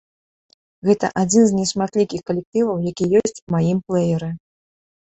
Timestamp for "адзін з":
1.25-1.57